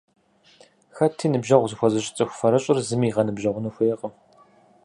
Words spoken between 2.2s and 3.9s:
фэрыщӀыр зыми игъэныбжьэгъуну